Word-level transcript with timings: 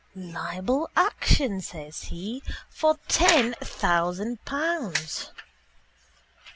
—Libel 0.15 0.89
action, 0.95 1.61
says 1.61 2.05
he, 2.05 2.41
for 2.71 2.97
ten 3.07 3.53
thousand 3.61 4.43
pounds. 4.45 5.29